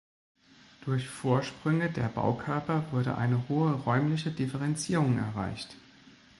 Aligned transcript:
Durch 0.83 1.07
Vorsprünge 1.07 1.91
der 1.91 2.07
Baukörper 2.09 2.85
wurde 2.89 3.19
eine 3.19 3.47
hohe 3.49 3.71
räumliche 3.73 4.31
Differenzierung 4.31 5.19
erreicht. 5.19 5.75